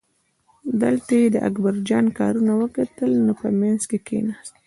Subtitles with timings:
[0.81, 4.53] دلته یې د اکبرجان کارونه وکتل نو په منځ کې کیناست.